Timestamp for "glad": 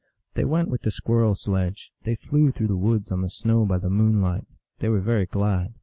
5.27-5.75